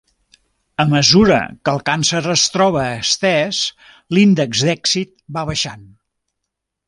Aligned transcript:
A 0.83 0.85
mesura 0.93 1.35
que 1.67 1.73
el 1.75 1.81
càncer 1.89 2.21
es 2.35 2.45
troba 2.55 2.85
estès 3.03 3.59
l'índex 4.19 4.65
d'èxit 4.69 5.15
va 5.37 5.47
baixant. 5.53 5.85